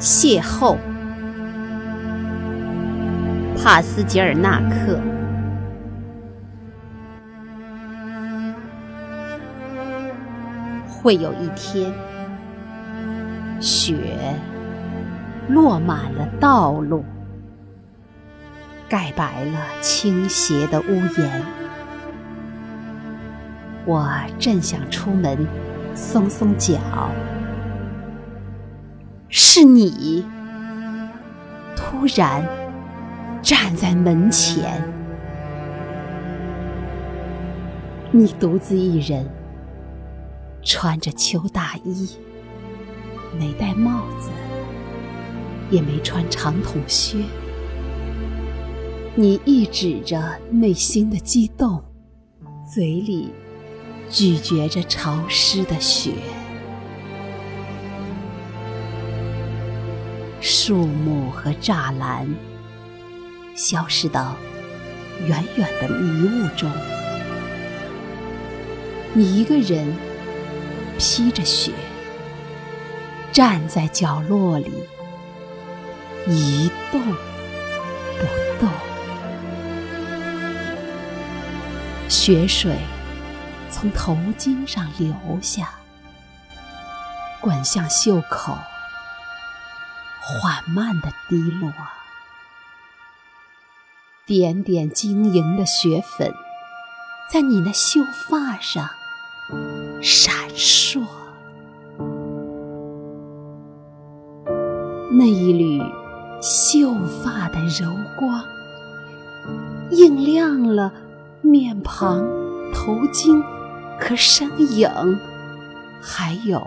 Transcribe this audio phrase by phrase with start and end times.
[0.00, 0.78] 邂逅，
[3.54, 4.98] 帕斯捷尔纳克。
[10.88, 11.92] 会有一天，
[13.60, 13.94] 雪
[15.48, 17.04] 落满了道路，
[18.88, 21.42] 盖白了倾斜的屋檐。
[23.84, 25.46] 我正想出门，
[25.94, 26.78] 松松脚。
[29.32, 30.26] 是你
[31.76, 32.44] 突然
[33.40, 34.82] 站在门前，
[38.10, 39.24] 你独自一人，
[40.64, 42.18] 穿着秋大衣，
[43.38, 44.30] 没戴帽子，
[45.70, 47.18] 也没穿长筒靴。
[49.14, 51.80] 你抑制着内心的激动，
[52.68, 53.32] 嘴里
[54.08, 56.14] 咀嚼着潮湿的雪。
[60.40, 62.26] 树木和栅栏
[63.54, 64.34] 消失到
[65.26, 66.70] 远远的迷雾中，
[69.12, 69.94] 你一个人
[70.98, 71.72] 披着雪
[73.32, 74.72] 站在角落里，
[76.26, 78.26] 一动不
[78.58, 78.70] 动。
[82.08, 82.78] 雪水
[83.70, 85.70] 从头巾上流下，
[87.42, 88.56] 滚向袖口。
[90.20, 91.72] 缓慢的滴落，
[94.26, 96.32] 点点晶莹的雪粉
[97.32, 98.88] 在你那秀发上
[100.02, 101.04] 闪烁。
[105.12, 105.82] 那一缕
[106.40, 108.44] 秀发的柔光，
[109.90, 110.92] 映亮了
[111.42, 112.20] 面庞、
[112.72, 113.42] 头巾
[113.98, 114.88] 和身影，
[116.00, 116.64] 还有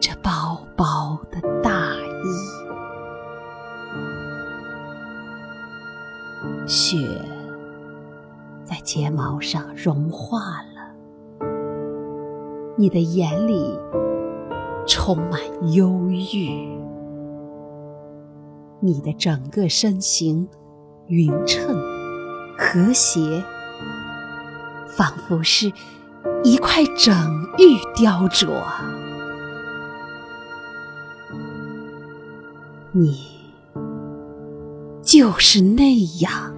[0.00, 1.83] 这薄薄的大。
[6.66, 6.96] 雪
[8.64, 10.94] 在睫毛上融化了，
[12.76, 13.78] 你的眼里
[14.86, 15.40] 充满
[15.72, 16.48] 忧郁，
[18.80, 20.48] 你的整个身形
[21.06, 21.76] 匀称
[22.58, 23.44] 和谐，
[24.86, 25.70] 仿佛是
[26.42, 27.14] 一块整
[27.58, 29.03] 玉雕琢。
[32.94, 33.34] 你。
[35.02, 36.54] 就是那样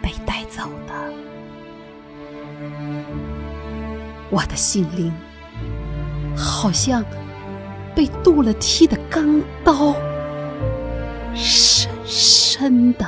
[0.00, 0.94] 被带走的，
[4.30, 5.12] 我的心灵
[6.34, 7.04] 好像
[7.94, 9.94] 被镀了漆的钢刀，
[11.34, 13.04] 深深的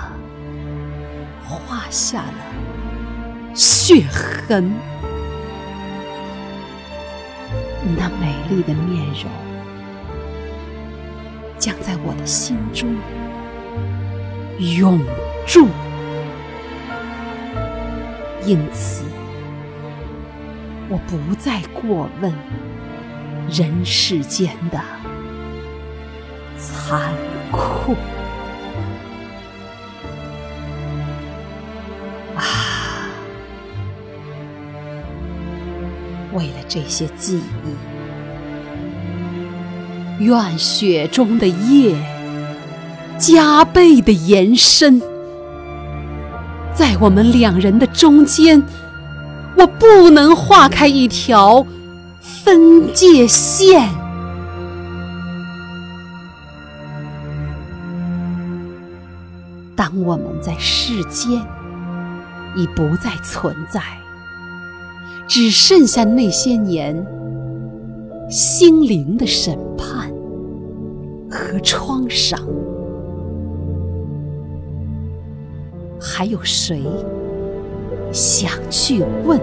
[1.43, 4.71] 划下了血痕。
[7.97, 9.31] 那美丽的面容，
[11.61, 12.93] 将在我的心中。
[14.59, 15.01] 永
[15.47, 15.69] 驻。
[18.45, 19.05] 因此，
[20.89, 22.35] 我不再过问
[23.51, 24.81] 人世间的
[26.57, 27.15] 残
[27.53, 27.95] 酷。
[32.35, 33.07] 啊，
[36.33, 38.00] 为了这些记忆，
[40.21, 41.97] 愿雪中的夜。
[43.19, 44.99] 加倍的延伸，
[46.75, 48.63] 在我们两人的中间，
[49.59, 51.67] 我不能划开一条
[52.23, 53.91] 分界线。
[59.77, 61.43] 当我们在世间
[62.57, 63.83] 已不再存在，
[65.29, 67.07] 只剩下那些年
[68.31, 70.10] 心灵的审判
[71.41, 72.39] 和创伤。
[75.99, 76.83] 还有谁
[78.13, 79.41] 想去问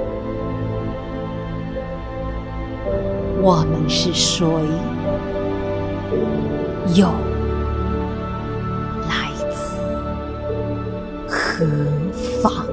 [3.42, 4.45] 我们是谁？
[6.94, 7.07] 又
[9.10, 9.77] 来自
[11.27, 11.66] 何
[12.42, 12.66] 方？